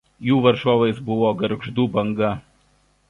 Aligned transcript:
Jų 0.27 0.37
varžovais 0.45 1.01
buvo 1.09 1.29
Gargždų 1.43 1.85
„Banga“. 1.99 2.35